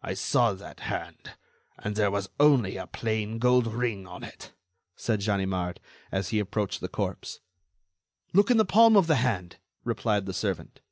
[0.00, 1.32] "I saw that hand,
[1.76, 4.52] and there was only a plain gold ring on it,"
[4.94, 5.80] said Ganimard,
[6.12, 7.40] as he approached the corpse.
[8.32, 10.82] "Look in the palm of the hand," replied the servant.